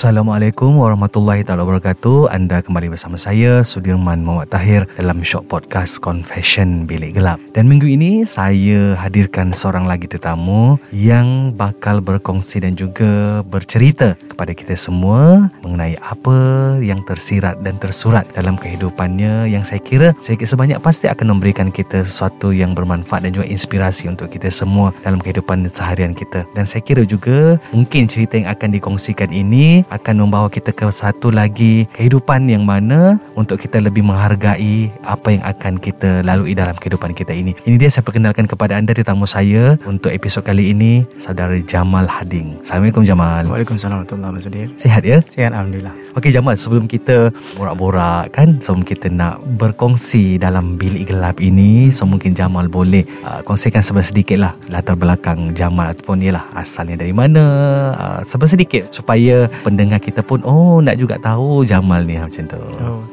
[0.00, 2.32] Assalamualaikum warahmatullahi taala wabarakatuh.
[2.32, 7.36] Anda kembali bersama saya Sudirman Muhammad Tahir dalam Shock Podcast Confession Bilik Gelap.
[7.52, 14.56] Dan minggu ini saya hadirkan seorang lagi tetamu yang bakal berkongsi dan juga bercerita kepada
[14.56, 16.38] kita semua mengenai apa
[16.80, 22.08] yang tersirat dan tersurat dalam kehidupannya yang saya kira sedikit sebanyak pasti akan memberikan kita
[22.08, 26.48] sesuatu yang bermanfaat dan juga inspirasi untuk kita semua dalam kehidupan seharian kita.
[26.56, 31.34] Dan saya kira juga mungkin cerita yang akan dikongsikan ini akan membawa kita ke satu
[31.34, 37.12] lagi kehidupan yang mana untuk kita lebih menghargai apa yang akan kita lalui dalam kehidupan
[37.12, 37.52] kita ini.
[37.66, 42.62] Ini dia saya perkenalkan kepada anda tetamu saya untuk episod kali ini, saudara Jamal Hading.
[42.62, 43.50] Assalamualaikum Jamal.
[43.50, 44.78] Waalaikumsalam warahmatullahi wabarakatuh.
[44.78, 45.18] Sihat ya?
[45.26, 45.94] Sihat Alhamdulillah.
[46.14, 52.06] Okey Jamal, sebelum kita borak-borak kan, sebelum kita nak berkongsi dalam bilik gelap ini, so
[52.06, 57.44] mungkin Jamal boleh uh, kongsikan sedikit lah latar belakang Jamal ataupun ialah asalnya dari mana,
[57.98, 62.60] uh, sedikit supaya pendengar kita pun oh nak juga tahu Jamal ni macam tu.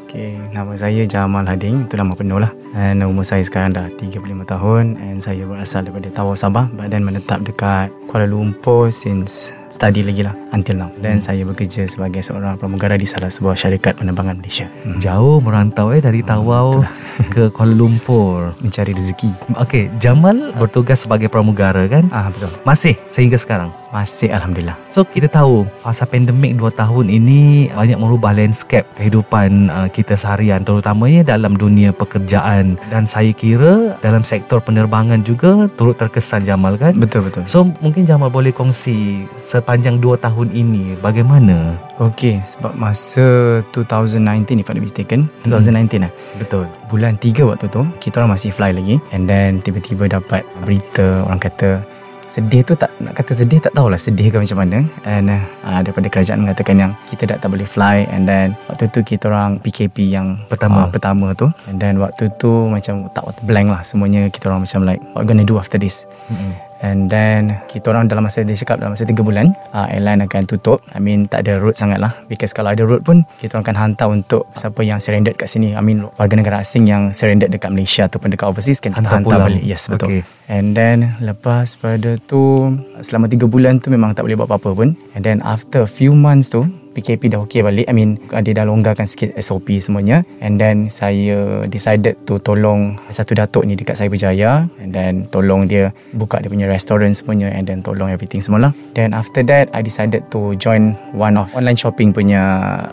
[0.08, 2.52] Okey, nama saya Jamal Hading, itu nama penuh lah.
[2.76, 7.44] And umur saya sekarang dah 35 tahun and saya berasal daripada Tawau Sabah then menetap
[7.44, 10.90] dekat Kuala Lumpur since study lagi lah until now.
[11.00, 11.26] Dan hmm.
[11.26, 14.68] saya bekerja sebagai seorang pramugara di salah sebuah syarikat penerbangan Malaysia.
[14.84, 15.00] Hmm.
[15.00, 19.32] Jauh merantau eh dari Tawau hmm, ke Kuala Lumpur mencari rezeki.
[19.60, 22.08] Okey, Jamal bertugas sebagai pramugara kan?
[22.12, 22.52] Ah betul.
[22.64, 23.72] Masih sehingga sekarang.
[23.92, 24.76] Masih Alhamdulillah.
[24.92, 30.68] So kita tahu masa pandemik 2 tahun ini banyak merubah landscape kehidupan uh, kita seharian
[30.68, 37.00] terutamanya dalam dunia pekerjaan dan saya kira dalam sektor penerbangan juga turut terkesan Jamal kan?
[37.00, 37.48] Betul betul.
[37.48, 39.24] So mungkin Jamal boleh kongsi
[39.58, 41.74] sepanjang 2 tahun ini bagaimana?
[41.98, 46.14] Okey, sebab masa 2019 if I'm not mistaken, 2019 lah.
[46.38, 46.70] Betul.
[46.94, 51.42] Bulan 3 waktu tu, kita orang masih fly lagi and then tiba-tiba dapat berita orang
[51.42, 51.82] kata
[52.28, 56.12] sedih tu tak nak kata sedih tak tahulah sedih ke macam mana and uh, daripada
[56.12, 60.12] kerajaan mengatakan yang kita dah tak boleh fly and then waktu tu kita orang PKP
[60.12, 64.52] yang pertama uh, pertama tu and then waktu tu macam tak blank lah semuanya kita
[64.52, 66.67] orang macam like what gonna do after this mm-hmm.
[66.82, 70.46] And then kita orang dalam masa dia cakap dalam masa 3 bulan uh, airline akan
[70.46, 70.86] tutup.
[70.94, 72.14] I mean tak ada route sangat lah.
[72.30, 75.74] Because kalau ada route pun kita orang akan hantar untuk siapa yang surrender kat sini.
[75.74, 79.42] I mean warga negara asing yang surrender dekat Malaysia ataupun dekat overseas kan kita hantar,
[79.42, 79.64] hantar balik.
[79.66, 80.10] Yes betul.
[80.10, 80.22] Okay.
[80.48, 82.72] And then lepas pada tu
[83.02, 84.90] selama 3 bulan tu memang tak boleh buat apa-apa pun.
[85.18, 87.86] And then after a few months tu PKP dah okey balik.
[87.86, 90.26] I mean, dia dah longgarkan sikit SOP semuanya.
[90.42, 94.66] And then, saya decided to tolong satu datuk ni dekat Cyberjaya.
[94.82, 97.54] And then, tolong dia buka dia punya restoran semuanya.
[97.54, 98.72] And then, tolong everything semua lah.
[98.98, 102.42] Then, after that, I decided to join one of online shopping punya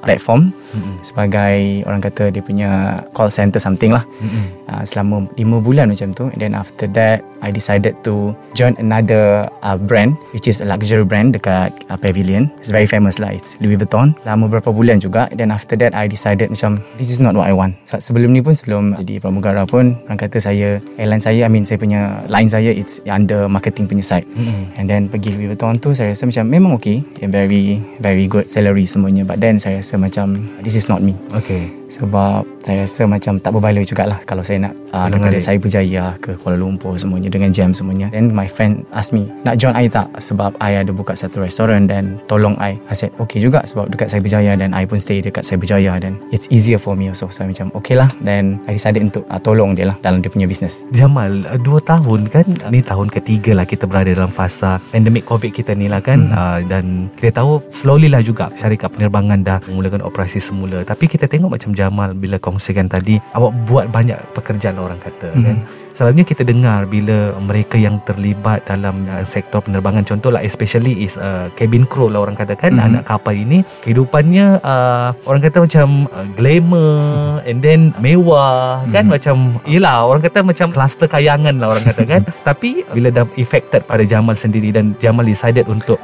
[0.04, 0.52] platform.
[0.52, 0.94] Mm-hmm.
[1.00, 1.56] Sebagai
[1.88, 4.04] orang kata dia punya call center something lah.
[4.20, 4.44] Mm-hmm.
[4.68, 6.28] Uh, selama 5 bulan macam tu.
[6.28, 10.16] And then, after that, I decided to join another uh, brand.
[10.32, 12.48] Which is a luxury brand dekat uh, Pavilion.
[12.58, 13.36] It's very famous lah.
[13.36, 17.18] It's Louis Vuitton lama berapa bulan juga then after that I decided macam this is
[17.20, 20.80] not what I want so, sebelum ni pun sebelum jadi pramugara pun orang kata saya
[20.96, 24.78] airline saya I mean saya punya line saya it's under marketing punya side mm-hmm.
[24.80, 28.48] and then pergi Louis Vuitton tu saya rasa macam memang okay and very very good
[28.48, 33.04] salary semuanya but then saya rasa macam this is not me okay sebab saya rasa
[33.04, 37.28] macam tak berbaloi jugalah kalau saya nak uh, daripada saya berjaya ke Kuala Lumpur semuanya
[37.28, 38.08] dengan jam semuanya.
[38.08, 40.08] Then my friend ask me nak join I tak?
[40.16, 42.80] Sebab I ada buka satu restoran dan tolong I.
[42.88, 46.00] I said okay juga sebab dekat saya berjaya dan I pun stay dekat saya berjaya
[46.00, 47.28] dan it's easier for me also.
[47.28, 48.08] So I macam okay lah.
[48.24, 50.80] Then I decided untuk uh, tolong dia lah dalam dia punya business.
[50.96, 52.48] Jamal uh, dua tahun kan?
[52.72, 56.32] Ni tahun ketiga lah kita berada dalam fasa pandemik covid kita ni lah kan?
[56.32, 56.34] Hmm.
[56.34, 60.80] uh, dan kita tahu slowly lah juga syarikat penerbangan dah memulakan operasi semula.
[60.80, 65.44] Tapi kita tengok macam Jamal bila kongsikan tadi awak buat banyak pekerjaan orang kata Mhm.
[65.44, 65.56] kan
[65.94, 71.46] selalunya kita dengar bila mereka yang terlibat dalam uh, sektor penerbangan contohlah especially is uh,
[71.54, 72.82] cabin crew lah orang kata kan Mhm.
[72.82, 79.12] anak kapal ini kehidupannya uh, orang kata macam uh, glamour and then mewah kan Mhm.
[79.14, 83.86] macam yelah orang kata macam kluster kayangan lah orang kata kan tapi bila dah affected
[83.86, 86.02] pada Jamal sendiri dan Jamal decided untuk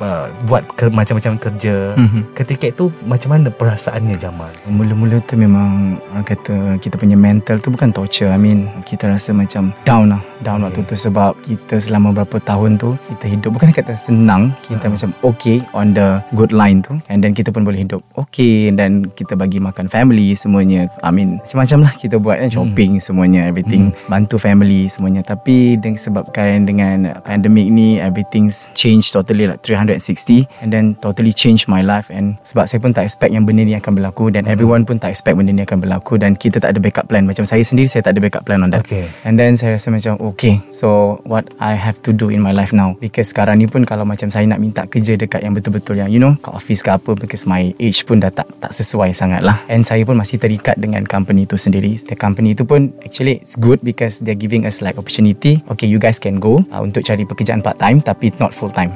[0.00, 2.34] uh, buat ke, macam-macam kerja Mhm.
[2.34, 7.70] ketika itu macam mana perasaannya Jamal Mula-mula tu memang orang kata kita punya mental tu
[7.70, 8.30] bukan torture.
[8.30, 10.22] I mean kita rasa macam down lah.
[10.40, 10.80] Down Okay.
[10.80, 14.54] waktu tu sebab kita selama berapa tahun tu kita hidup bukan kata senang.
[14.66, 14.94] Kita Hmm.
[14.94, 16.96] macam okay on the good line tu.
[17.10, 18.70] And then kita pun boleh hidup okay.
[18.70, 20.86] Dan kita bagi makan family semuanya.
[21.02, 22.50] I mean macam-macam lah kita buat kan.
[22.52, 23.48] Shopping semuanya.
[23.48, 23.90] Everything.
[24.06, 25.24] Bantu family semuanya.
[25.24, 29.58] Tapi dengan sebabkan dengan pandemic ni everything's changed totally like
[29.88, 32.12] 360 and then totally change my life.
[32.12, 35.16] And sebab saya pun tak expect yang benda ni akan berlaku dan everyone pun tak
[35.16, 37.24] expect benda ni akan berlaku dan kita tak ada backup plan.
[37.24, 38.84] Macam saya sendiri saya tak ada backup plan on that.
[38.84, 39.08] Okay.
[39.24, 42.76] and then saya rasa macam okay so what I have to do in my life
[42.76, 42.94] now?
[43.00, 46.20] Because sekarang ni pun kalau macam saya nak minta kerja dekat yang betul-betul yang you
[46.20, 49.62] know kat office ke apa because my age pun dah tak tak sesuai sangat lah
[49.72, 51.94] and saya pun masih terikat dengan company tu sendiri.
[52.08, 55.62] The company tu pun actually it's good because they're giving us like opportunity.
[55.72, 58.92] Okay you guys can go uh, untuk cari pekerjaan part time tapi not full time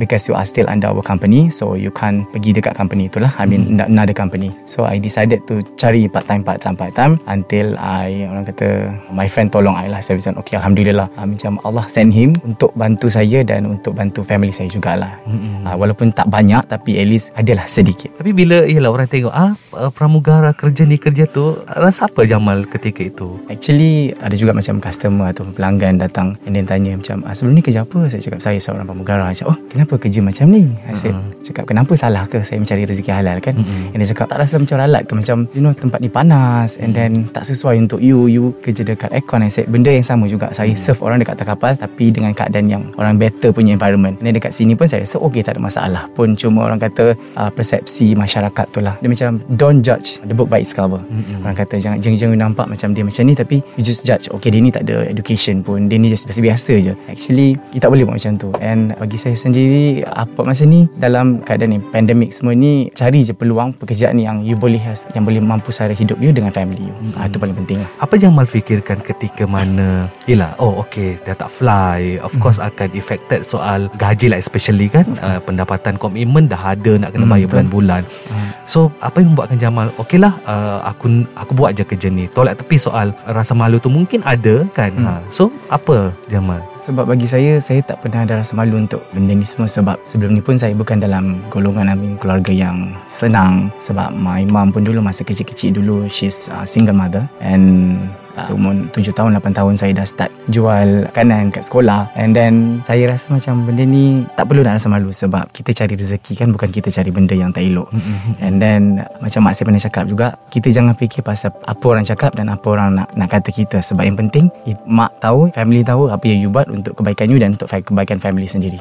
[0.00, 3.44] because you are still under our company so you can't pergi dekat company itulah I
[3.44, 3.84] mean mm.
[3.84, 8.24] another company so I decided to cari part time part time part time until I
[8.32, 12.16] orang kata my friend tolong I lah saya macam okay Alhamdulillah uh, macam Allah send
[12.16, 15.68] him untuk bantu saya dan untuk bantu family saya jugalah Mm-mm.
[15.68, 19.52] uh, walaupun tak banyak tapi at least adalah sedikit Tapi bila ialah orang tengok ah
[19.74, 23.34] uh, pramugara kerja ni kerja tu rasa apa Jamal ketika itu?
[23.50, 27.62] Actually ada juga macam customer atau pelanggan datang and then tanya macam ah, sebelum ni
[27.66, 28.06] kerja apa?
[28.06, 29.26] Saya cakap saya seorang pramugara.
[29.26, 30.70] Macam oh kenapa kerja macam ni?
[30.86, 31.34] I said, Uh-huh.
[31.44, 33.58] cakap kenapa salah ke saya mencari rezeki halal kan?
[33.58, 33.92] Mm-mm.
[33.92, 35.12] And dia cakap tak rasa macam ralat ke?
[35.12, 38.30] Macam you know tempat ni panas and then tak sesuai untuk you.
[38.30, 39.42] You kerja dekat aircon.
[39.44, 40.48] I said benda yang sama juga.
[40.54, 44.22] Saya serve orang dekat atas kapal tapi dengan keadaan yang orang better punya environment.
[44.22, 46.06] And then dekat sini pun saya rasa okay tak ada masalah.
[46.14, 48.94] Pun cuma orang kata uh, persepsi masyarakat tu lah.
[49.02, 51.02] Dia macam don't judge the book by its cover.
[51.02, 51.42] Mm-mm.
[51.42, 53.34] orang kata jangan jangan, jangan nampak macam dia macam ni.
[53.34, 54.30] Tapi you just judge.
[54.30, 55.90] Okay dia ni tak ada education pun.
[55.90, 56.92] Dia ni just biasa-biasa je.
[57.10, 58.48] Actually you tak boleh buat macam tu.
[58.62, 63.32] And bagi saya sendiri apa masa ni dalam keadaan ni pandemik semua ni cari je
[63.32, 64.80] peluang pekerjaan yang you boleh
[65.12, 67.24] yang boleh mampu sara hidup you dengan family you mm-hmm.
[67.24, 72.18] itu paling penting lah Apa Jamal fikirkan ketika mana Yelah oh okay dah tak fly
[72.20, 77.10] Of course akan affected soal gaji lah especially kan uh, Pendapatan komitmen dah ada nak
[77.10, 77.52] kena Hmm, bayar betul.
[77.54, 78.48] bulan-bulan Hmm.
[78.64, 82.58] So apa yang membuatkan Jamal Okay lah uh, aku, aku buat je kerja ni Tolak
[82.58, 85.06] tepi soal rasa malu tu mungkin ada kan Hmm.
[85.06, 85.12] ha.
[85.30, 89.46] So apa Jamal Sebab bagi saya Saya tak pernah ada rasa malu Untuk benda ni
[89.46, 89.70] semua.
[89.70, 93.70] Sebab sebelum ni pun Saya bukan dalam Golongan Amin keluarga yang Senang.
[93.78, 97.30] Sebab my mom pun dulu Masa kecil-kecil dulu She's a single mother.
[97.38, 102.08] And Seumur 7 tahun 8 tahun Saya dah start Jual kanan kat sekolah.
[102.14, 105.92] And then Saya rasa macam Benda ni Tak perlu nak rasa malu Sebab kita cari
[105.92, 107.92] rezeki kan Bukan kita cari benda yang tak elok.
[108.38, 112.32] And then Macam mak saya pernah cakap juga Kita jangan fikir pasal Apa orang cakap
[112.32, 113.78] Dan apa orang nak nak kata kita.
[113.78, 117.36] Sebab yang penting i- Mak tahu Family tahu Apa yang you buat Untuk kebaikan you
[117.36, 118.80] Dan untuk kebaikan family sendiri.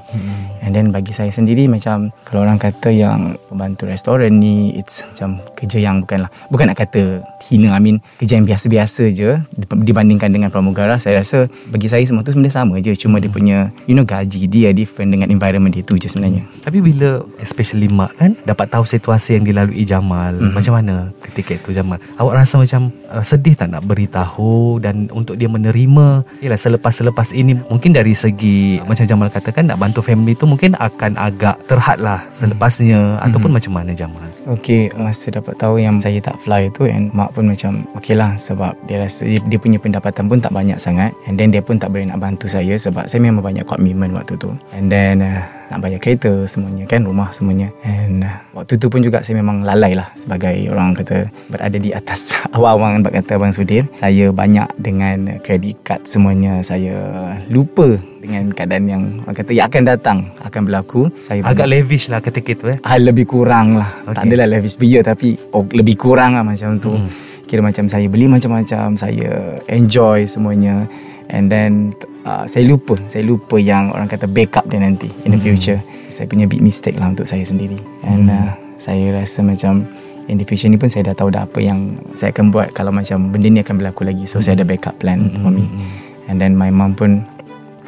[0.62, 5.44] And then bagi saya sendiri Macam Kalau orang kata yang Pembantu restoran ni It's macam
[5.54, 10.30] Kerja yang bukan lah Bukan nak kata Hina I mean Kerja yang biasa-biasa je Dibandingkan
[10.30, 13.94] dengan pramugara Saya rasa Bagi saya semua tu sebenarnya sama je Cuma dia punya You
[13.94, 18.34] know gaji dia Different dengan environment dia tu je sebenarnya Tapi bila especially mak kan
[18.44, 20.54] dapat tahu situasi yang dilalui Jamal, Mhm.
[20.54, 21.98] macam mana ketika itu Jamal?
[22.16, 26.22] Awak rasa macam uh, sedih tak nak beritahu dan untuk dia menerima?
[26.40, 31.18] Yalah selepas-selepas ini mungkin dari segi macam Jamal katakan nak bantu family tu mungkin akan
[31.18, 33.56] agak terhad lah selepasnya ataupun Mhm.
[33.58, 34.26] macam mana Jamal?
[34.48, 38.34] Okay, masa dapat tahu yang saya tak fly tu and mak pun macam okay lah
[38.36, 41.16] sebab dia rasa dia, dia punya pendapatan pun tak banyak sangat.
[41.24, 44.36] And then dia pun tak boleh nak bantu saya sebab saya memang banyak commitment waktu
[44.36, 44.52] tu.
[44.76, 45.40] And then uh,
[45.72, 47.72] nak bayar kereta semuanya kan rumah semuanya.
[47.88, 51.96] And uh, waktu tu pun juga saya memang lalai lah sebagai orang kata berada di
[51.96, 56.60] atas awang-awang bak kata Abang Sudir saya banyak dengan credit card semuanya.
[56.60, 57.00] Saya
[57.48, 61.08] lupa dengan keadaan yang orang kata yang akan datang akan berlaku.
[61.24, 62.78] Saya Agak banyak- lavish lah ketika itu eh.
[62.84, 63.90] Ah, lebih kurang lah.
[64.06, 64.14] Okay.
[64.20, 66.94] Tak adalah lavish beer Tapi oh, lebih kurang lah macam tu.
[67.00, 67.10] Hmm.
[67.52, 70.88] Kira macam saya beli macam-macam Saya enjoy semuanya
[71.28, 71.92] And then
[72.24, 75.52] uh, Saya lupa Saya lupa yang orang kata backup dia nanti In the Hmm.
[75.52, 77.76] future Saya punya big mistake lah untuk saya sendiri
[78.08, 78.32] And Hmm.
[78.32, 79.84] uh, saya rasa macam
[80.32, 82.96] In the future ni pun saya dah tahu dah apa yang Saya akan buat Kalau
[82.96, 86.32] macam benda ni akan berlaku lagi So saya ada backup plan for me Hmm.
[86.32, 87.28] And then my mum pun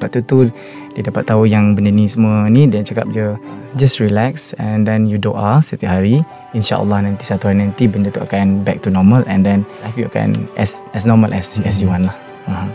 [0.04, 0.52] Waktu tu
[0.94, 3.34] dia dapat tahu yang benda ni semua ni dia cakap je
[3.76, 6.22] just relax and then you doa setiap hari
[6.54, 10.06] insyaallah nanti satu hari nanti benda tu akan back to normal and then life you
[10.06, 11.70] akan as as normal as mm-hmm.
[11.70, 12.70] as you want lah uh-huh.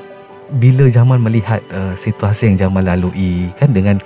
[0.59, 4.03] bila Jamal melihat uh, situasi yang Jamal lalui kan dengan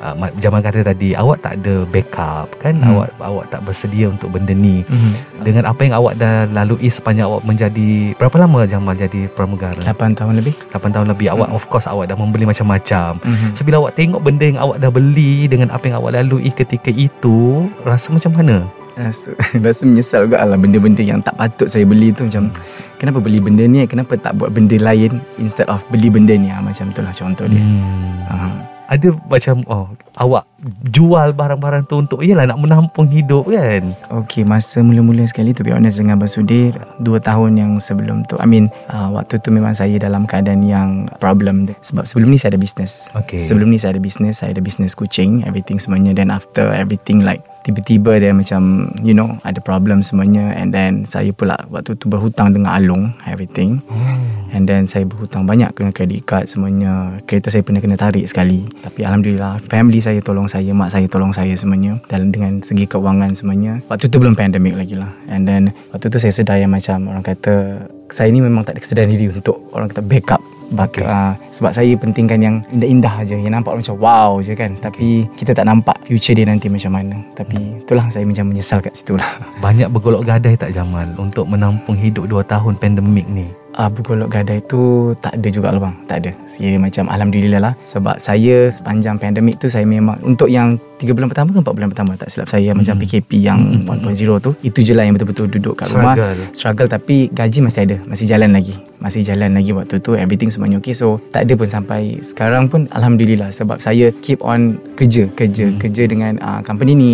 [0.00, 2.80] uh, Jamal kata tadi awak tak ada backup kan?
[2.80, 2.96] Hmm.
[2.96, 4.82] awak awak tak bersedia untuk benda ni.
[4.88, 5.12] Hmm.
[5.44, 9.78] dengan apa yang awak dah lalui sepanjang awak menjadi berapa lama Jamal jadi pramugara?
[9.80, 10.56] 8 tahun lebih.
[10.72, 11.32] 8 tahun lebih.
[11.32, 11.56] Awak hmm.
[11.56, 13.20] of course awak dah membeli macam-macam.
[13.20, 13.52] Hmm.
[13.52, 16.90] so bila awak tengok benda yang awak dah beli dengan apa yang awak lalui ketika
[16.90, 18.56] itu rasa macam mana?
[18.98, 19.32] Rasa
[19.64, 22.26] rasa menyesal juga lah benda-benda yang tak patut saya beli tu.
[22.26, 22.52] Macam
[22.98, 23.84] kenapa beli benda ni?
[23.86, 26.50] Kenapa tak buat benda lain instead of beli benda ni?
[26.50, 27.62] Ha, macam tu lah contoh dia.
[27.62, 28.28] Hmm.
[28.28, 29.86] uh ada macam oh
[30.18, 30.44] awak
[30.92, 33.96] jual barang-barang tu untuk iyalah nak menampung hidup kan?
[34.12, 38.36] Okey masa mula-mula sekali tu be honest dengan Basudir 2 tahun yang sebelum tu.
[38.36, 42.56] I mean uh, waktu tu memang saya dalam keadaan yang problem sebab sebelum ni saya
[42.56, 43.40] ada bisnes okay.
[43.40, 46.12] sebelum ni saya ada bisnes saya ada bisnes kucing everything semuanya.
[46.12, 50.52] Then after everything like tiba-tiba dia macam you know ada problem semuanya.
[50.52, 53.80] And then saya pula waktu tu berhutang dengan Alung everything.
[53.88, 54.40] Hmm.
[54.50, 57.22] and then saya berhutang banyak kena credit card semuanya.
[57.24, 58.66] Kereta saya pernah kena tarik sekali.
[58.82, 63.30] Tapi Alhamdulillah family saya tolong saya mak saya tolong saya semuanya dalam dengan segi keuangan
[63.38, 63.78] semuanya.
[63.86, 65.14] Waktu tu belum pandemik lagi lah.
[65.30, 68.80] And then waktu tu saya sedar yang macam orang kata saya ni memang tak ada
[68.82, 70.42] kesedaran diri untuk orang kata backup.
[70.70, 71.02] Okay.
[71.02, 73.34] Uh, sebab saya pentingkan yang indah-indah aja.
[73.34, 74.74] Yang nampak macam wow je kan.
[74.78, 77.18] Tapi kita tak nampak future dia nanti macam mana.
[77.34, 79.30] Tapi itulah saya macam menyesal kat situ lah.
[79.58, 84.58] Banyak bergolok gadai tak Jamal untuk menampung hidup 2 tahun pandemik ni uh, bergolok gadai
[84.66, 86.30] tu tak ada juga lah bang tak ada.
[86.58, 87.74] Jadi macam Alhamdulillah lah.
[87.86, 91.88] Sebab saya sepanjang pandemik tu saya memang untuk yang 3 bulan pertama ke 4 bulan
[91.88, 92.84] pertama tak silap saya hmm.
[92.84, 93.88] macam PKP yang hmm.
[93.88, 96.36] 1.0 tu itu je lah yang betul-betul duduk kat struggle.
[96.36, 100.52] rumah struggle tapi gaji masih ada masih jalan lagi masih jalan lagi waktu tu everything
[100.52, 105.24] semuanya okay so tak ada pun sampai sekarang pun Alhamdulillah sebab saya keep on kerja
[105.32, 105.80] kerja hmm.
[105.80, 107.10] kerja dengan uh, company ni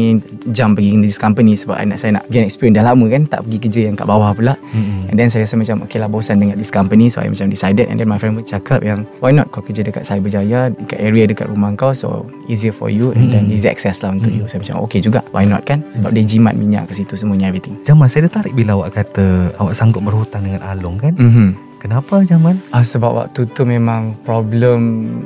[0.50, 3.46] jam pergi dengan this company sebab anak saya nak gain experience dah lama kan tak
[3.46, 5.14] pergi kerja yang kat bawah pula hmm.
[5.14, 7.86] and then saya rasa macam okay lah bosan dengan this company so I macam decided
[7.86, 11.30] and then my friend pun cakap yang why not kau kerja dekat Cyberjaya dekat area
[11.30, 13.54] dekat rumah kau so easier for you and then hmm.
[13.54, 14.40] easy access lah untuk hmm.
[14.40, 16.16] you saya macam okay juga why not kan sebab hmm.
[16.16, 20.00] dia jimat minyak ke situ semuanya everything Jamal saya tertarik bila awak kata awak sanggup
[20.00, 21.66] berhutang dengan Along kan mm-hmm.
[21.76, 22.56] Kenapa Jamal?
[22.74, 24.80] Ah sebab waktu tu memang problem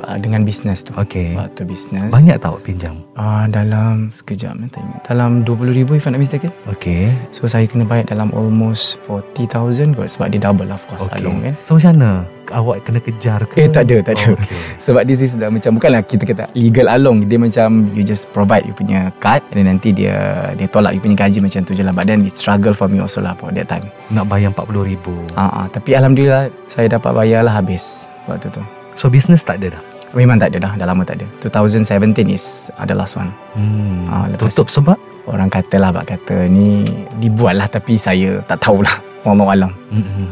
[0.05, 0.91] uh, dengan bisnes tu.
[0.93, 1.33] Okay.
[1.33, 2.11] Waktu bisnes.
[2.13, 3.01] Banyak tak pinjam?
[3.15, 4.99] Ah dalam sekejap tanya.
[5.07, 6.51] Dalam 20,000 if I'm not mistaken.
[6.69, 7.09] Okay.
[7.33, 11.23] So saya kena bayar dalam almost 40,000 kot sebab dia double lah of course okay.
[11.23, 11.53] Along kan.
[11.65, 12.11] So macam mana?
[12.49, 13.61] Awak kena kejar ke?
[13.61, 14.33] Eh tak ada, tak ada.
[14.33, 14.57] Oh, okay.
[14.89, 17.29] Sebab this is dah macam bukanlah kita kata legal along.
[17.29, 21.01] Dia macam you just provide you punya card and then nanti dia dia tolak you
[21.03, 21.93] punya gaji macam tu je lah.
[21.93, 23.87] But then it struggle for me also lah for that time.
[24.09, 25.37] Nak bayar RM40,000.
[25.37, 25.65] Ah, uh-uh.
[25.69, 28.63] tapi Alhamdulillah saya dapat bayar lah habis waktu tu.
[28.97, 29.83] So business tak ada dah?
[30.11, 30.73] Memang tak ada dah.
[30.75, 31.27] Dah lama tak ada.
[31.47, 33.31] 2017 is uh, the last one.
[33.55, 34.11] Hmm.
[34.11, 34.99] Uh, Tutup sebab?
[35.29, 36.83] Orang kata lah, kata ni
[37.21, 39.11] dibuat lah tapi saya tak tahulah.
[39.21, 39.71] Wallahu alam.
[39.93, 40.25] Mm-hmm.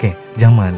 [0.00, 0.72] Okay, Jamal,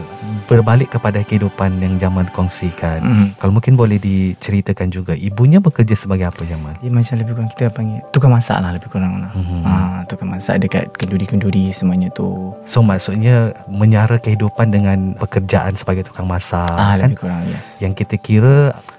[0.47, 3.03] berbalik kepada kehidupan yang Jamal kongsikan.
[3.03, 3.29] Mm-hmm.
[3.43, 6.79] Kalau mungkin boleh diceritakan juga, ibunya bekerja sebagai apa Jamal?
[6.81, 9.31] Dia macam lebih kurang kita panggil tukang masak lah lebih kurang lah.
[9.35, 9.61] Mm-hmm.
[9.67, 9.73] Ha,
[10.07, 12.55] tukang masak dekat kenduri-kenduri semuanya tu.
[12.65, 17.11] So maksudnya menyara kehidupan dengan pekerjaan sebagai tukang masak ah, kan?
[17.11, 17.83] Lebih kurang, yes.
[17.83, 18.57] Yang kita kira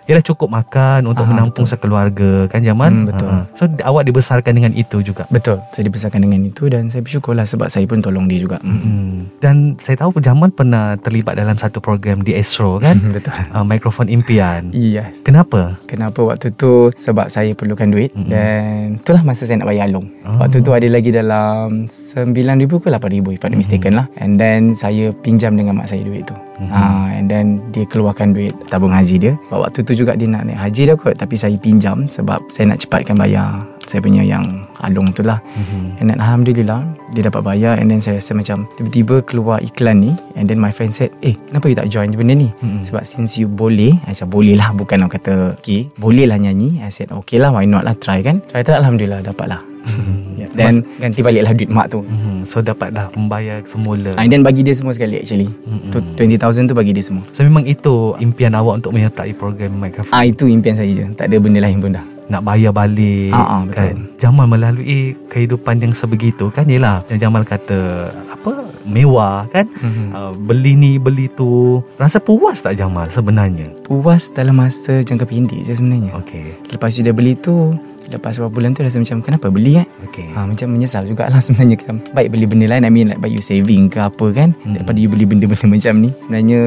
[0.08, 1.76] Ialah cukup makan untuk Aha, menampung betul.
[1.76, 2.92] sekeluarga kan Jaman?
[3.04, 3.28] Hmm, betul.
[3.28, 3.44] Aha.
[3.60, 5.28] So awak dibesarkan dengan itu juga?
[5.28, 5.60] Betul.
[5.76, 8.58] Saya dibesarkan dengan itu dan saya bersyukurlah sebab saya pun tolong dia juga.
[8.64, 8.80] Hmm.
[8.80, 9.16] hmm.
[9.44, 12.96] Dan saya tahu Jaman pernah terlibat dalam satu program di Astro kan?
[13.16, 13.36] betul.
[13.52, 14.72] Uh, mikrofon impian.
[14.72, 15.12] Yes.
[15.28, 15.76] Kenapa?
[15.92, 18.32] Kenapa waktu tu sebab saya perlukan duit hmm.
[18.32, 20.08] dan itulah masa saya nak bayar long.
[20.24, 20.40] Oh.
[20.40, 22.32] Waktu tu ada lagi dalam 9,000
[22.80, 23.60] ke 8,000 if I'm hmm.
[23.60, 24.08] mistaken lah.
[24.16, 26.47] And then saya pinjam dengan mak saya duit tu.
[26.58, 26.70] Hmm.
[26.74, 29.34] Uh, and then dia keluarkan duit tabung haji dia.
[29.48, 31.16] Sebab waktu tu juga dia nak naik haji dah kot.
[31.18, 35.40] Tapi saya pinjam sebab saya nak cepatkan bayar saya punya yang alung tu lah.
[35.56, 36.00] Mm-hmm.
[36.04, 36.84] and then Alhamdulillah
[37.16, 37.80] dia dapat bayar.
[37.80, 41.34] And then saya rasa macam tiba-tiba keluar iklan ni and then my friend said eh
[41.48, 42.50] kenapa you tak join benda ni?
[42.52, 42.84] Mm-hmm.
[42.84, 44.76] sebab since you boleh I said boleh lah.
[44.76, 46.84] Bukan nak kata okay boleh lah nyanyi.
[46.84, 48.44] I said okay lah why not lah try kan?
[48.52, 50.52] Try try Alhamdulillah dapat lah mm-hmm.
[50.54, 52.04] then Mas, ganti balik lah duit mak tu.
[52.04, 52.38] Mm-hmm.
[52.44, 54.12] so dapat dah membayar semula.
[54.20, 55.48] And then bagi dia semua sekali actually.
[55.48, 56.20] Mm-hmm.
[56.20, 57.24] 20,000 tu bagi dia semua.
[57.32, 60.14] So memang itu impian awak untuk menyertai program microphone?
[60.14, 61.06] Ah itu impian saya je.
[61.16, 62.06] Tak ada benda lain pun dah.
[62.28, 64.04] Nak bayar balik Aa, ah, ah, kan?
[64.20, 66.68] Jamal melalui kehidupan yang sebegitu kan?
[66.68, 68.68] Yalah yang Jamal kata apa?
[68.84, 69.68] Mewah kan?
[69.68, 70.08] Mm-hmm.
[70.12, 71.80] uh, beli ni beli tu.
[71.96, 73.72] Rasa puas tak Jamal sebenarnya?
[73.88, 76.12] Puas dalam masa jangka pendek je sebenarnya.
[76.20, 76.52] Okey.
[76.76, 77.72] Lepas sudah beli tu
[78.08, 80.28] Lepas beberapa bulan tu rasa macam Kenapa beli kan okay.
[80.32, 83.44] ha, Macam menyesal jugalah sebenarnya macam, Baik beli benda lain I mean like Baik you
[83.44, 84.80] saving ke apa kan hmm.
[84.80, 86.62] Daripada you beli benda-benda macam ni Sebenarnya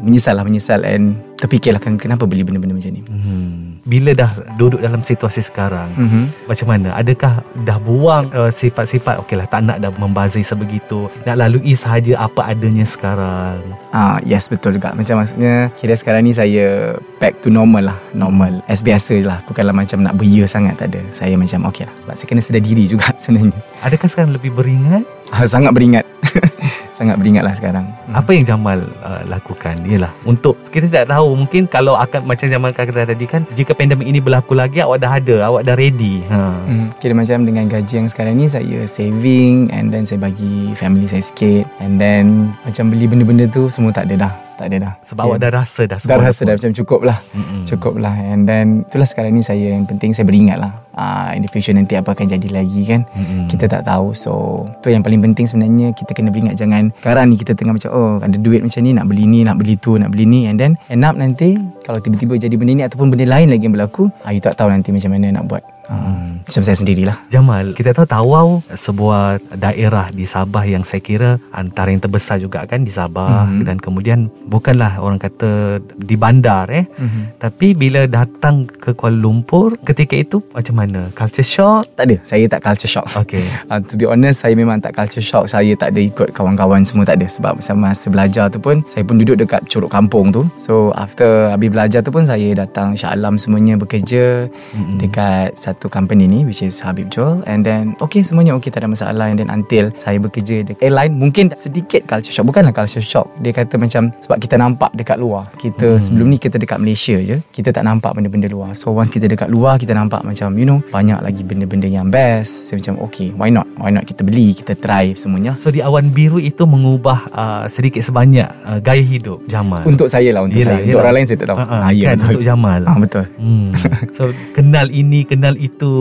[0.00, 3.02] Menyesal lah menyesal And terfikirlah kan kenapa beli benda-benda macam ni.
[3.06, 3.78] Hmm.
[3.86, 4.26] Bila dah
[4.56, 6.50] duduk dalam situasi sekarang, Mhm.
[6.50, 6.90] macam mana?
[6.92, 12.50] Adakah dah buang uh, sifat-sifat okeylah tak nak dah membazir sebegitu, nak lalui sahaja apa
[12.50, 13.62] adanya sekarang.
[13.90, 14.90] Ah, yes betul juga.
[14.90, 18.58] Macam maksudnya kira sekarang ni saya back to normal lah, normal.
[18.66, 19.38] As biasa lah.
[19.46, 21.06] Bukanlah macam nak beria sangat tak ada.
[21.14, 23.54] Saya macam okey lah sebab saya kena sedar diri juga sebenarnya.
[23.80, 25.06] Adakah sekarang lebih beringat?
[25.34, 26.06] Ah, sangat beringat.
[26.96, 27.86] sangat beringat lah sekarang.
[28.14, 29.74] Apa yang Jamal uh, lakukan?
[29.82, 34.06] Yalah, untuk kita tidak tahu mungkin kalau akan macam Jamal kata tadi kan, jika pandemik
[34.06, 36.22] ini berlaku lagi awak dah ada, awak dah ready.
[36.30, 36.38] Ha.
[36.66, 41.10] Hmm, kira macam dengan gaji yang sekarang ni saya saving and then saya bagi family
[41.10, 44.45] saya sikit and then macam beli benda-benda tu semua tak ada dah.
[44.56, 44.92] Tak ada dah.
[45.04, 46.24] Sebab awak dah rasa dah dah semua.
[46.32, 47.18] rasa dah macam cukup lah.
[47.36, 47.62] Mm-mm.
[47.68, 50.72] Cukup lah And then Itulah sekarang ni saya Yang penting saya beringat lah.
[50.96, 53.04] Uh, In the future nanti Apa akan jadi lagi kan?
[53.12, 53.52] Mm-mm.
[53.52, 54.16] Kita tak tahu.
[54.16, 55.92] So Tu yang paling penting sebenarnya.
[55.92, 59.06] Kita kena beringat Jangan Sekarang ni kita tengah macam Oh ada duit macam ni Nak
[59.12, 60.48] beli ni Nak beli tu Nak beli ni.
[60.48, 63.76] And then End up nanti Kalau tiba-tiba jadi benda ni Ataupun benda lain lagi yang
[63.76, 67.74] berlaku uh, You tak tahu nanti macam mana nak buat uh, Macam saya sendirilah Jamal,
[67.74, 72.82] kita tahu Tawau sebuah daerah di Sabah yang saya kira antara yang terbesar juga kan
[72.82, 73.62] di Sabah Mhm.
[73.66, 77.24] dan kemudian bukanlah orang kata di bandar eh mm-hmm.
[77.42, 81.10] tapi bila datang ke Kuala Lumpur ketika itu macam mana?
[81.12, 81.82] Culture shock?
[81.94, 83.44] Tak ada Saya tak culture shock Okay.
[83.68, 87.04] Uh, to be honest Saya memang tak culture shock Saya tak ada ikut kawan-kawan semua
[87.04, 90.42] Tak ada Sebab sama masa belajar tu pun Saya pun duduk dekat Curug Kampung tu
[90.56, 94.98] So after Habis belajar tu pun Saya datang Shah Alam semuanya Bekerja Mm-mm.
[95.00, 97.44] Dekat satu company ni Which is Habib Joel.
[97.44, 99.28] And then Okay semuanya okay Tak ada masalah.
[99.28, 102.48] And then until Saya bekerja dekat airline Mungkin sedikit culture shock.
[102.48, 103.28] Bukanlah culture shock.
[103.38, 105.52] Dia kata macam Sebab kita nampak dekat luar.
[105.54, 106.00] Kita Hmm.
[106.00, 108.72] sebelum ni Kita dekat Malaysia je Kita tak nampak benda-benda luar.
[108.72, 112.72] So once kita dekat luar Kita nampak macam You know Banyak lagi benda-benda yang best.
[112.72, 113.68] Saya macam okay Why not?
[113.76, 115.60] Why not kita beli Kita try semuanya.
[115.60, 119.84] So di awan biru itu mengubah uh, sedikit sebanyak uh, gaya hidup Jamal.
[119.84, 120.80] Untuk saya lah Untuk Yelah, saya.
[120.80, 121.02] Untuk yelah.
[121.02, 121.58] orang lain saya tak tahu.
[121.58, 122.80] Uh-uh, Ah, ya, kan betul untuk Jamal.
[122.82, 123.24] Ah, Betul.
[123.36, 123.68] Hmm.
[124.14, 124.22] So
[124.54, 125.94] kenal ini, kenal itu.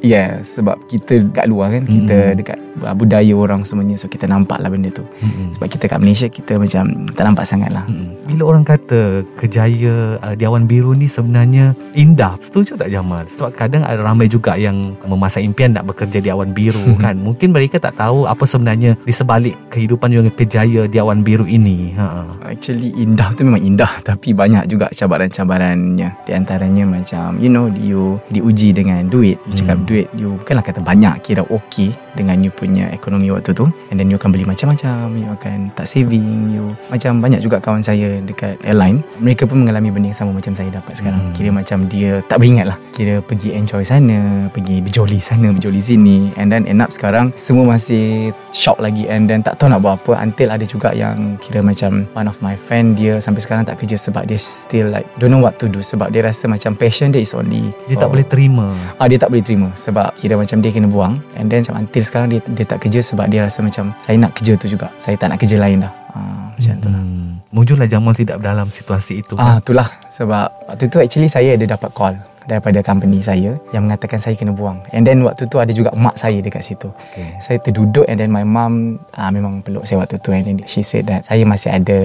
[0.00, 2.36] Yeah Sebab kita dekat luar kan Kita Mm-mm.
[2.38, 5.54] dekat uh, budaya orang semuanya So kita nampak lah benda tu Mm-mm.
[5.58, 8.28] Sebab kita kat Malaysia Kita macam Tak nampak sangat lah Mm-mm.
[8.28, 13.24] Bila orang kata kejaya uh, di awan biru ni sebenarnya indah, setuju tak Jamal?
[13.32, 17.16] Sebab kadang ada ramai juga yang memasak impian nak bekerja di awan biru kan.
[17.16, 21.96] Mungkin mereka tak tahu apa sebenarnya di sebalik kehidupan yang kejaya di awan biru ini.
[21.96, 22.28] Ha.
[22.44, 28.20] Actually indah tu memang indah Tapi banyak juga cabaran-cabarannya Di antaranya macam You know You
[28.28, 29.86] diuji dengan duit You cakap Hmm.
[29.86, 34.06] duit You bukanlah kata banyak Kira okay Dengan you punya ekonomi waktu tu And then
[34.06, 36.16] you akan beli macam-macam You akan tak saving
[36.50, 40.52] You Macam banyak juga kawan saya Dekat airline Mereka pun mengalami benda yang sama Macam
[40.52, 41.32] saya dapat sekarang Hmm.
[41.32, 46.30] Kira macam dia Tak beringat lah Kira pergi enjoy sana Pergi berjoli sana Berjoli sini
[46.34, 49.98] And then end up sekarang Semua masih shock lagi And then tak tahu nak buat
[49.98, 53.78] apa Until ada juga yang Kira macam One of my friend Dia sampai sekarang tak
[53.78, 57.08] kerja Sebab dia still like Don't know what to do Sebab dia rasa macam Passion
[57.08, 58.74] dia is only Dia tak for- boleh terima.
[58.98, 62.02] Ah dia tak boleh terima sebab kira macam dia kena buang and then macam until
[62.02, 64.90] sekarang dia dia tak kerja sebab dia rasa macam saya nak kerja tu juga.
[64.98, 65.92] Saya tak nak kerja lain dah.
[66.18, 67.02] Ah macam tu lah.
[67.02, 67.30] Hmm.
[67.54, 69.38] Muncullah Jamal tidak dalam situasi itu.
[69.38, 72.14] Ah itulah sebab waktu tu actually saya ada dapat call
[72.48, 74.80] daripada company saya yang mengatakan saya kena buang.
[74.96, 76.88] And then waktu tu ada juga mak saya dekat situ.
[77.12, 77.36] Okay.
[77.44, 80.32] Saya terduduk and then my mum uh, memang peluk saya waktu tu.
[80.32, 81.98] And then she said that saya masih ada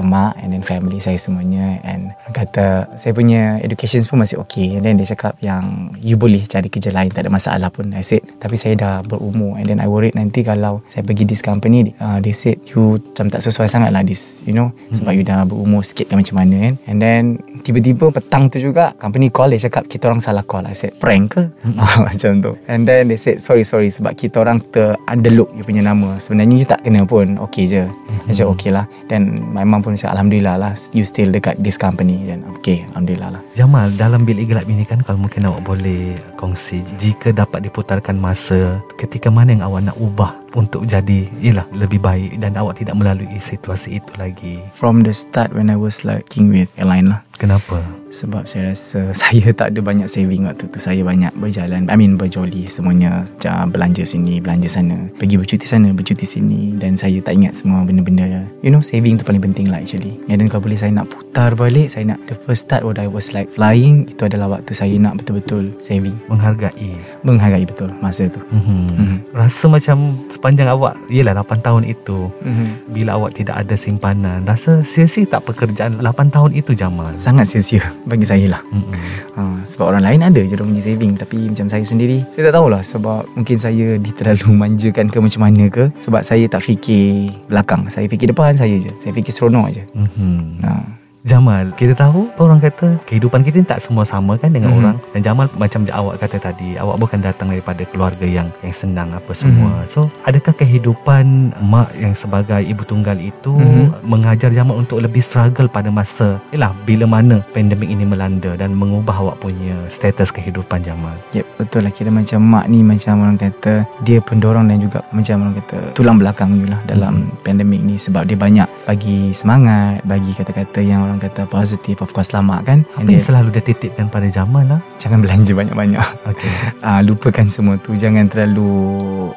[0.00, 1.78] mak and then family saya semuanya.
[1.84, 6.40] And kata saya punya education pun masih okay and then dia cakap yang you boleh
[6.48, 7.92] cari kerja lain tak ada masalah pun.
[7.92, 9.60] I said tapi saya dah berumur.
[9.60, 13.28] And then I worried nanti kalau saya pergi this company uh, they said you macam
[13.28, 16.70] tak sesuai sangat lah this you know sebab you dah berumur sikit kan macam mana
[16.70, 16.74] kan.
[16.88, 17.22] And then
[17.66, 20.62] tiba-tiba petang tu juga company call dia cakap kita orang salah call.
[20.70, 21.42] I said prank ke?
[21.74, 22.54] Ah, macam tu.
[22.70, 26.22] And then they said sorry sorry sebab kita orang ter underlook you punya nama.
[26.22, 27.82] Sebenarnya you tak kena pun okay je.
[28.30, 28.86] I said okay lah.
[29.10, 32.22] Then my mum pun cakap Alhamdulillah lah you still dekat this company.
[32.22, 33.42] Then okay Alhamdulillah lah.
[33.58, 38.78] Jamal, dalam bilik gelap ini kan kalau mungkin awak boleh kongsi jika dapat diputarkan masa
[39.00, 43.26] ketika mana yang awak nak ubah untuk jadi ialah lebih baik dan awak tidak melalui
[43.38, 44.58] situasi itu lagi.
[44.74, 47.82] from the start when I was like working with airline lah Kenapa?
[48.14, 52.14] sebab saya rasa saya tak ada banyak saving waktu tu saya banyak berjalan I mean
[52.14, 53.26] berjoli semuanya
[53.68, 58.46] belanja sini belanja sana pergi bercuti sana bercuti sini dan saya tak ingat semua benda-benda
[58.62, 61.58] you know saving tu paling penting lah actually and then kalau boleh saya nak putar
[61.58, 64.94] balik saya nak the first start when I was like flying itu adalah waktu saya
[64.94, 66.94] nak betul-betul saving Menghargai.
[67.26, 68.82] menghargai betul masa tu Mm-hmm.
[68.94, 69.16] Mhm.
[69.34, 69.96] Rasa macam
[70.44, 72.92] sepanjang awak ialah 8 tahun itu mm-hmm.
[72.92, 77.16] bila awak tidak ada simpanan rasa sia-sia tak pekerjaan 8 tahun itu Jamal.
[77.16, 78.92] sangat sia-sia bagi saya lah Mm-mm.
[79.34, 79.40] Ha,
[79.72, 82.82] sebab orang lain ada je dia punya saving Tapi macam saya sendiri Saya tak tahulah
[82.84, 88.06] Sebab mungkin saya terlalu manjakan ke macam mana ke Sebab saya tak fikir belakang Saya
[88.06, 90.62] fikir depan saya je Saya fikir seronok je Mhm.
[90.62, 91.03] ha.
[91.24, 94.78] Jamal, kita tahu orang kata kehidupan kita ni tak semua sama kan dengan Mhm.
[94.84, 99.08] orang dan Jamal macam awak kata tadi, awak bukan datang daripada keluarga yang yang senang
[99.16, 99.72] apa semua.
[99.72, 99.88] Mhm.
[99.88, 104.04] So, adakah kehidupan mak yang sebagai ibu tunggal itu Mhm.
[104.04, 109.16] mengajar Jamal untuk lebih struggle pada masa yalah bila mana pandemik ini melanda dan mengubah
[109.16, 111.16] awak punya status kehidupan Jamal?
[111.32, 115.40] Yep, betul lah kira macam mak ni macam orang kata dia pendorong dan juga macam
[115.40, 120.84] orang kata tulang belakang lah dalam pandemik ni sebab dia banyak bagi semangat, bagi kata-kata
[120.84, 122.78] yang orang kata positif, of course selamat kan.
[122.94, 124.80] Apa And yang dia, selalu dia titipkan pada Jamal lah?
[125.00, 126.08] jangan belanja banyak-banyak.
[126.24, 126.50] Okay.
[126.80, 128.70] uh, lupakan semua tu jangan terlalu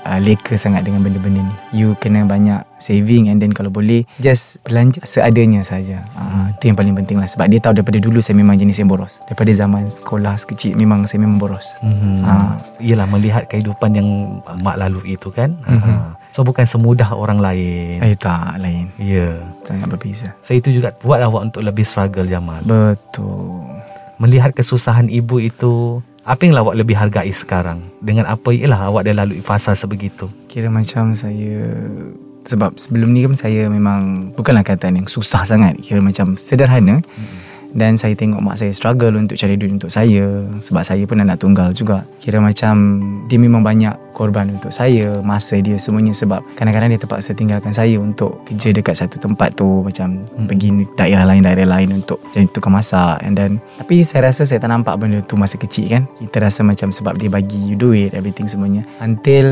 [0.01, 4.61] uh, leka sangat dengan benda-benda ni you kena banyak saving and then kalau boleh just
[4.63, 8.37] belanja seadanya saja uh, tu yang paling penting lah sebab dia tahu daripada dulu saya
[8.37, 12.23] memang jenis yang boros daripada zaman sekolah sekecil memang saya memang boros Hmm.
[12.25, 12.53] Ah.
[12.83, 15.55] Yelah melihat kehidupan yang mak lalu itu kan.
[15.65, 15.81] Mhm.
[15.87, 16.11] Ah.
[16.37, 17.97] So bukan semudah orang lain.
[17.97, 19.41] eh tak lain Ya.
[19.65, 22.61] sangat berbeza So itu juga buat awak untuk lebih struggle Jamal.
[22.61, 23.65] betul
[24.17, 27.81] Melihat kesusahan ibu itu, apa yang awak lebih hargai sekarang?
[28.01, 30.29] Dengan apa ialah awak dah lalui fasa sebegitu?
[30.45, 31.73] kira macam saya
[32.45, 37.01] sebab sebelum ni kan saya memang bukanlah kataan yang susah sangat kira macam sederhana
[37.73, 40.45] dan saya tengok mak saya struggle untuk cari duit untuk saya.
[40.63, 42.07] Sebab saya pun anak tunggal juga.
[42.21, 46.15] Kira macam dia memang banyak korban untuk saya masa dia semuanya.
[46.15, 49.83] Sebab kadang-kadang dia terpaksa tinggalkan saya untuk kerja dekat satu tempat tu.
[49.83, 50.47] Macam Hmm.
[50.47, 53.21] pergi daerah lain daerah lain untuk jadi tukang masak.
[53.25, 56.03] And then tapi saya rasa saya tak nampak benda tu masa kecil kan?
[56.17, 58.85] Kita rasa macam sebab dia bagi you duit everything semuanya.
[59.03, 59.47] Until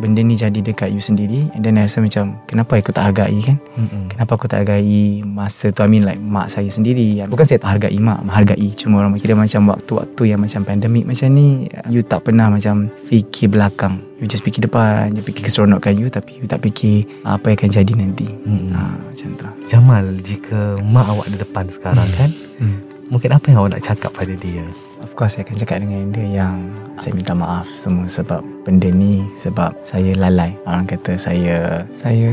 [0.00, 1.48] benda ni jadi dekat you sendiri.
[1.54, 3.56] And then I rasa macam kenapa aku tak hargai kan?
[3.76, 4.12] Mm-mm.
[4.12, 5.80] Kenapa aku tak hargai masa tu?
[5.84, 7.24] I mean like mak saya sendiri.
[7.28, 11.28] Bukan saya tak hargai mak Menghargai Cuma orang kira macam waktu-waktu yang macam pandemik macam
[11.30, 16.08] ni You tak pernah macam fikir belakang You just fikir depan You fikir keseronokan you
[16.08, 18.72] Tapi you tak fikir apa yang akan jadi nanti Mm-mm.
[18.72, 23.06] ha, Macam tu Jamal, jika mak awak di depan sekarang kan, hmm.
[23.06, 24.66] mungkin apa yang awak nak cakap pada dia?
[24.98, 26.58] Of course saya akan cakap dengan dia yang
[26.98, 30.52] Saya minta maaf semua sebab benda ni Sebab saya lalai.
[30.68, 32.30] Orang kata saya Saya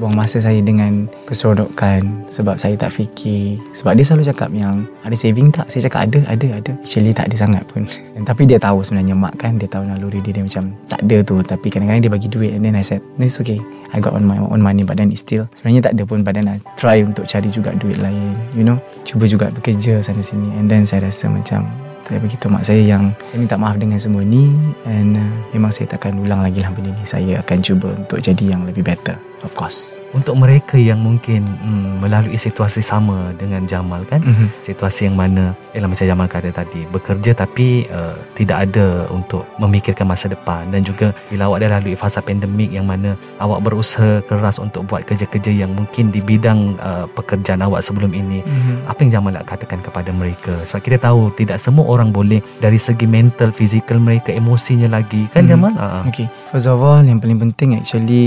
[0.00, 3.60] buang masa saya dengan keseronokan Sebab saya tak fikir.
[3.76, 5.68] Sebab dia selalu cakap yang Ada saving tak?
[5.68, 6.72] Saya cakap ada, ada, ada.
[6.80, 7.84] Actually tak ada sangat pun.
[8.16, 11.16] And, Tapi dia tahu sebenarnya mak kan Dia tahu naluri dia Dia macam tak ada
[11.22, 11.42] tu.
[11.44, 13.60] Tapi kadang-kadang dia bagi duit And then I said No it's okay.
[13.92, 16.46] I got on my own money But then it's still Sebenarnya tak ada pun then
[16.46, 18.78] I try untuk cari juga duit lain You know.
[19.02, 23.14] Cuba juga bekerja sana sini And then saya rasa macam saya beritahu mak saya yang
[23.30, 24.50] saya minta maaf dengan semua ni
[24.82, 27.06] and uh, memang saya takkan ulang lagi lah benda ni.
[27.06, 29.96] Saya akan cuba untuk jadi yang lebih better of course.
[30.10, 34.66] Untuk mereka yang mungkin hmm, melalui situasi sama dengan Jamal kan, mm-hmm.
[34.66, 40.10] situasi yang mana ialah macam Jamal kata tadi bekerja tapi uh, tidak ada untuk memikirkan
[40.10, 40.66] masa depan.
[40.74, 45.06] Dan juga bila awak dah lalui fasa pandemik yang mana awak berusaha keras untuk buat
[45.06, 48.88] kerja-kerja yang mungkin di bidang uh, pekerjaan awak sebelum ini Mm-hmm.
[48.90, 50.52] apa yang Jamal nak katakan kepada mereka?
[50.66, 55.30] Sebab kita tahu tidak semua orang boleh dari segi mental fizikal mereka emosinya lagi.
[55.30, 55.50] Kan Mhm.
[55.54, 55.72] Jamal?
[55.78, 58.26] Uh, Okay First of all Yang paling penting actually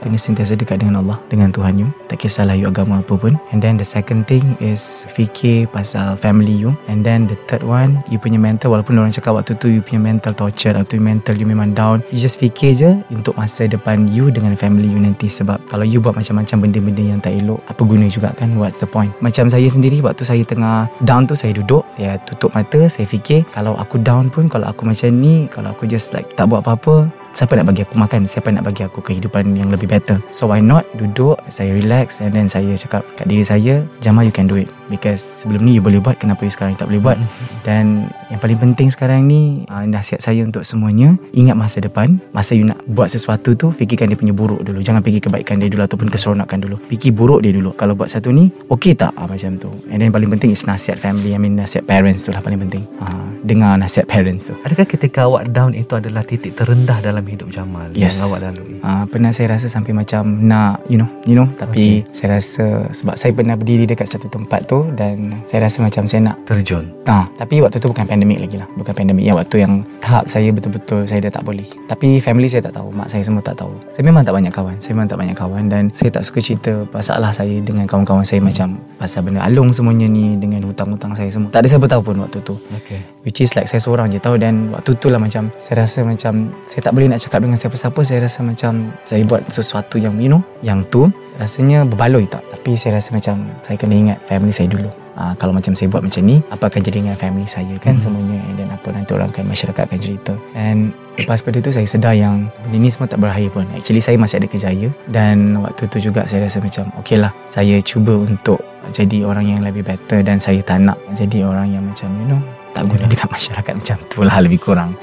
[0.00, 3.36] Kena sentiasa dekat dengan Allah Dengan Tuhan you Tak kisahlah you agama apa pun.
[3.52, 6.72] And then the second thing is Fikir pasal family you.
[6.88, 8.72] And then the third one You punya mental.
[8.72, 12.00] Walaupun orang cakap waktu tu You punya mental torture Atau you mental you memang down.
[12.08, 15.28] You just fikir je Untuk masa depan you Dengan family you nanti.
[15.28, 18.56] Sebab kalau you buat macam-macam Benda-benda yang tak elok Apa guna juga kan?
[18.56, 19.12] What's the point?
[19.20, 23.44] Macam saya sendiri Waktu saya tengah down tu Saya duduk Saya tutup mata Saya fikir
[23.52, 27.21] Kalau aku down pun Kalau aku macam ni Kalau aku just like Tak buat apa-apa
[27.32, 28.28] Siapa nak bagi aku makan?
[28.28, 30.20] Siapa nak bagi aku kehidupan yang lebih better?
[30.36, 30.84] So why not?
[31.00, 34.68] Duduk Saya relax And then saya cakap Kat diri saya Jamal you can do it.
[34.92, 37.16] Because sebelum ni you boleh buat Kenapa you sekarang tak boleh buat?
[37.64, 42.20] Dan yang paling penting sekarang ni uh, Nasihat saya untuk semuanya Ingat masa depan.
[42.36, 44.84] Masa you nak buat sesuatu tu Fikirkan dia punya buruk dulu.
[44.84, 46.76] Jangan fikir kebaikan dia dulu Ataupun keseronokan dulu.
[46.92, 47.72] Fikir buruk dia dulu.
[47.80, 49.16] Kalau buat satu ni Okay tak?
[49.16, 49.72] Ah, Macam tu.
[49.88, 51.32] And then paling penting is nasihat family.
[51.32, 52.84] I mean nasihat parents tu lah paling penting.
[53.00, 54.54] Uh, Dengar nasihat parents tu.
[54.62, 58.18] Adakah ketika awak down itu adalah titik terendah dalam hidup Jamal Yes.
[58.18, 58.78] yang awak lalui?
[58.78, 62.14] Uh, pernah saya rasa sampai macam nak you know you know tapi okay.
[62.14, 66.32] saya rasa sebab saya pernah berdiri dekat satu tempat tu dan saya rasa macam saya
[66.32, 66.86] nak terjun.
[67.10, 68.68] Ah tapi waktu tu bukan pandemik lagi lah.
[68.78, 71.66] Bukan pandemik ya waktu yang tahap saya betul-betul saya dah tak boleh.
[71.90, 73.74] Tapi family saya tak tahu mak saya semua tak tahu.
[73.90, 76.72] Saya memang tak banyak kawan saya memang tak banyak kawan dan saya tak suka cerita
[76.94, 81.50] masalah saya dengan kawan-kawan saya macam pasal benda alung semuanya ni dengan hutang-hutang saya semua.
[81.50, 82.54] Tak ada siapa tahu pun waktu tu.
[82.82, 83.02] Okay.
[83.32, 86.52] Which is like saya seorang je tahu Dan waktu tu lah macam Saya rasa macam
[86.68, 88.00] Saya tak boleh nak cakap dengan siapa-siapa.
[88.04, 91.08] Saya rasa macam Saya buat sesuatu yang you know Yang tu
[91.40, 92.44] Rasanya berbaloi tak?
[92.52, 94.92] Tapi saya rasa macam Saya kena ingat family saya dulu.
[95.16, 98.04] Uh, Kalau macam saya buat macam ni Apa akan jadi dengan family saya kan Mhm.
[98.04, 98.38] semuanya?
[98.52, 100.32] And then apa nanti orang akan Masyarakat akan cerita.
[100.52, 103.64] And Lepas pada tu saya sedar yang Benda ni semua tak berakhir pun.
[103.72, 107.80] Actually saya masih ada kejaya Dan waktu tu juga saya rasa macam Okay lah Saya
[107.80, 108.60] cuba untuk
[108.92, 110.20] jadi orang yang lebih better.
[110.20, 112.42] Dan saya tak nak jadi orang yang macam you know
[112.72, 114.96] tak guna dekat masyarakat macam tu lah lebih kurang.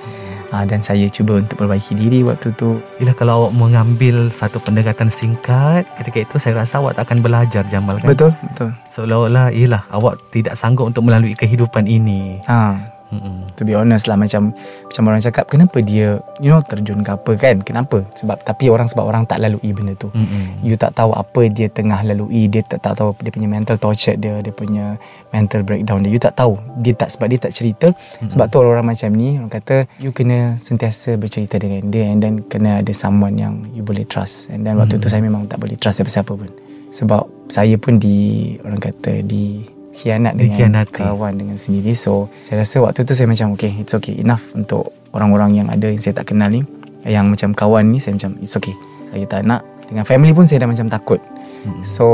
[0.50, 2.82] Uh, dan saya cuba untuk perbaiki diri waktu tu.
[2.98, 7.62] Yelah kalau awak mengambil satu pendekatan singkat ketika itu saya rasa awak tak akan belajar
[7.70, 8.10] Jamal kan?
[8.10, 8.74] Betul, betul.
[8.90, 12.42] Seolah-olah yelah awak tidak sanggup untuk melalui kehidupan ini.
[12.50, 13.50] Ha, Mm-mm.
[13.58, 14.54] to be honest lah macam
[14.86, 17.62] macam orang cakap kenapa dia you know terjun ke apa kan?
[17.66, 18.06] Kenapa?
[18.14, 20.14] Sebab tapi orang sebab orang tak lalui benda tu.
[20.14, 20.62] Mm-mm.
[20.62, 24.16] You tak tahu apa dia tengah lalui Dia tak, tak tahu dia punya mental torture
[24.16, 25.00] dia Dia punya
[25.32, 28.30] mental breakdown dia You tak tahu Dia tak Sebab dia tak cerita mm-hmm.
[28.30, 32.44] Sebab tu orang-orang macam ni Orang kata You kena sentiasa bercerita dengan dia And then
[32.46, 35.04] kena ada someone yang You boleh trust And then waktu Mm-hmm.
[35.06, 36.52] tu saya memang tak boleh trust siapa-siapa pun
[36.92, 38.18] Sebab saya pun di
[38.62, 41.02] Orang kata di Khianat dengan Dikhianati.
[41.02, 41.98] kawan dengan sendiri.
[41.98, 45.90] So saya rasa waktu tu saya macam Okay it's okay enough Untuk orang-orang yang ada
[45.90, 46.62] Yang saya tak kenal ni.
[47.04, 48.76] Yang macam kawan ni Saya macam it's okay.
[49.10, 49.66] Saya tak nak.
[49.90, 51.18] Dengan family pun saya dah macam takut.
[51.66, 51.82] Mm-mm.
[51.82, 52.06] So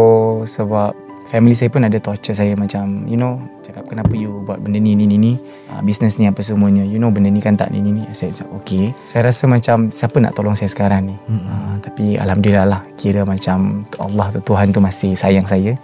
[0.47, 0.95] sebab
[1.27, 3.35] family saya pun ada torture saya macam you know
[3.65, 5.33] cakap kenapa you buat benda ni ni ni ni?
[5.67, 6.88] Uh, business ni apa semuanya?
[6.88, 8.03] You know benda ni kan tak ni ni ni.
[8.15, 8.95] Saya macam okay.
[9.03, 11.15] Saya rasa macam siapa nak tolong saya sekarang ni?
[11.27, 11.43] Mm-mm.
[11.43, 15.75] uh, tapi alhamdulillah lah kira macam Allah tu Tuhan tu masih sayang saya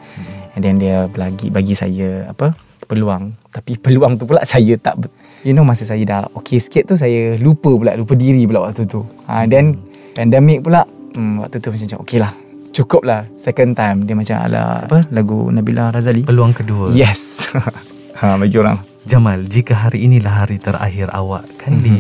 [0.54, 3.32] and then dia bagi bagi saya apa peluang.
[3.50, 5.00] Tapi peluang tu pula saya tak
[5.42, 8.86] you know masa saya dah okay sikit tu saya lupa pula lupa diri pula waktu
[8.86, 9.04] tu.
[9.28, 9.80] Uh, then
[10.14, 10.84] pandemic pula
[11.16, 12.32] hmm, waktu tu macam okay lah.
[12.72, 14.08] Cukup lah second time.
[14.08, 16.24] Dia macam ala apa lagu Nabila Razali.
[16.24, 16.92] Peluang kedua.
[16.92, 17.48] yes.
[18.22, 18.78] Ha bagi orang.
[19.02, 21.82] Jamal, jika hari inilah hari terakhir awak kan Mhm.
[21.82, 21.98] di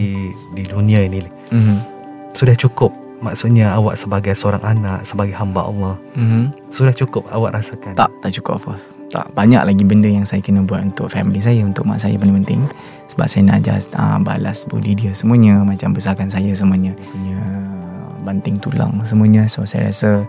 [0.53, 1.77] di dunia ini mhm
[2.31, 5.95] sudah cukup maksudnya awak sebagai seorang anak sebagai hamba Allah.
[6.17, 6.73] Mhm.
[6.73, 7.93] Sudah cukup awak rasakan?
[7.93, 8.97] Tak tak cukup course.
[9.13, 12.43] Tak banyak lagi benda yang saya kena buat untuk family saya untuk mak saya paling
[12.43, 12.61] penting.
[13.13, 16.97] Sebab saya nak ajar uh, balas budi dia semuanya macam besarkan saya semuanya.
[17.13, 17.39] Punya
[18.25, 19.45] banting tulang semuanya.
[19.45, 20.25] So saya rasa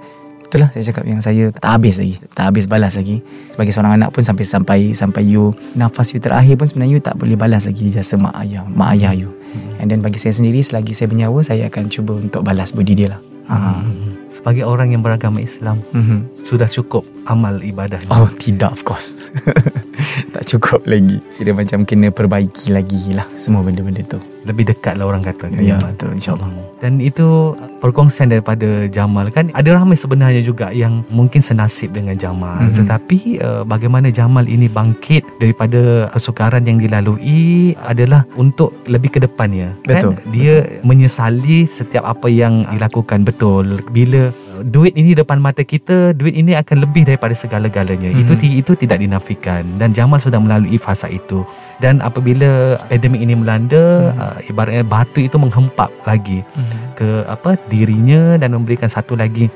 [0.52, 3.24] itulah saya cakap yang saya tak habis lagi tak habis balas lagi.
[3.48, 7.16] Sebagai seorang anak pun sampai sampai sampai you nafas you terakhir pun sebenarnya you tak
[7.16, 9.32] boleh balas lagi jasa mak ayah mak ayah you.
[9.80, 13.16] And then bagi saya sendiri selagi saya bernyawa saya akan cuba untuk balas budi dia
[13.16, 13.20] lah.
[13.48, 13.80] Ha.
[13.80, 14.12] Mhm.
[14.32, 16.46] sebagai orang yang beragama Islam Mhm.
[16.46, 19.16] sudah cukup amal ibadah Oh tidak of course.
[20.34, 21.20] Tak cukup lagi.
[21.36, 25.58] Kira macam kena perbaiki lagi lah Semua benda-benda tu lebih dekat lah orang kata kan
[25.58, 25.88] Ya Jamal?
[25.88, 31.90] betul insyaAllah Dan itu perkongsian daripada Jamal kan ada ramai sebenarnya juga yang mungkin senasib
[31.90, 32.74] dengan Jamal Mhm.
[32.78, 39.74] tetapi uh, bagaimana Jamal ini bangkit daripada kesukaran yang dilalui adalah untuk lebih ke depannya
[39.82, 40.14] Betul.
[40.14, 44.30] kan dia menyesali setiap apa yang dilakukan betul bila
[44.62, 48.20] duit ini depan mata kita duit ini akan lebih daripada segala-galanya Mhm.
[48.22, 48.32] itu
[48.64, 51.42] itu tidak dinafikan dan Jamal sudah melalui fasa itu
[51.78, 54.18] dan apabila pandemik ini melanda Mhm.
[54.18, 56.76] uh, ibaratnya batu itu menghempap lagi Mhm.
[56.96, 59.50] ke apa dirinya dan memberikan satu lagi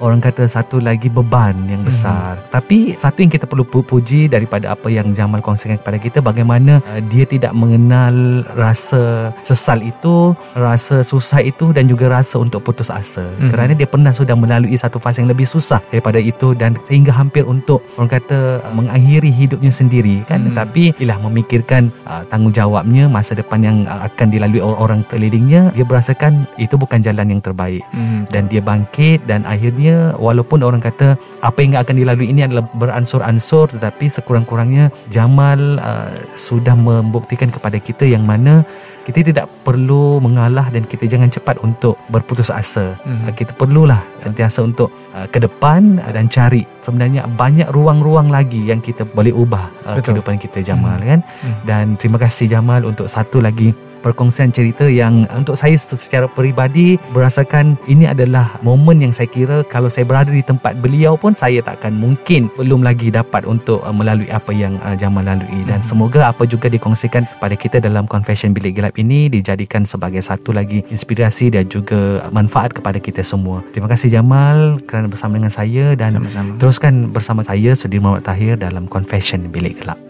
[0.00, 2.40] orang kata satu lagi beban yang besar.
[2.48, 6.80] Tapi satu yang kita perlu pu- puji daripada apa yang Jamal kongsikan kepada kita bagaimana
[6.88, 12.88] uh, dia tidak mengenal rasa sesal itu, rasa susah itu dan juga rasa untuk putus
[12.88, 13.22] asa.
[13.38, 13.50] Mhm.
[13.52, 17.44] Kerana dia pernah sudah melalui satu fasa yang lebih susah daripada itu dan sehingga hampir
[17.44, 20.48] untuk orang kata uh, mengakhiri hidupnya sendiri kan.
[20.48, 20.56] Mhm.
[20.56, 26.48] Tapi ialah memikirkan uh, tanggungjawabnya masa depan yang uh, akan dilalui orang-orang kelilingnya, dia berasakan
[26.56, 28.30] itu bukan jalan yang terbaik Mhm.
[28.30, 33.72] dan dia bangkit dan akhirnya walaupun orang kata apa yang akan dilalui ini adalah beransur-ansur
[33.76, 38.62] tetapi sekurang-kurangnya Jamal uh, sudah membuktikan kepada kita yang mana
[39.00, 42.94] kita tidak perlu mengalah dan kita jangan cepat untuk berputus asa.
[43.02, 43.26] Mhm.
[43.26, 48.60] Uh, Kita perlulah sentiasa untuk uh, ke depan uh, dan cari sebenarnya banyak ruang-ruang lagi
[48.60, 50.20] yang kita boleh ubah uh, Betul.
[50.20, 51.08] kehidupan kita Jamal Mhm.
[51.08, 51.20] kan.
[51.24, 51.60] Mhm.
[51.66, 57.76] Dan terima kasih Jamal untuk satu lagi perkongsian cerita yang untuk saya secara peribadi berasakan
[57.86, 61.94] ini adalah momen yang saya kira kalau saya berada di tempat beliau pun saya takkan
[61.94, 65.86] mungkin belum lagi dapat untuk uh, melalui apa yang uh, Jamal lalui dan Mhm.
[65.86, 70.84] semoga apa juga dikongsikan pada kita dalam confession bilik gelap ini dijadikan sebagai satu lagi
[70.88, 73.64] inspirasi dan juga manfaat kepada kita semua.
[73.72, 78.88] Terima kasih Jamal kerana bersama dengan saya dan Sama-sama teruskan bersama saya Sudirman Tahir dalam
[78.88, 80.09] confession bilik gelap.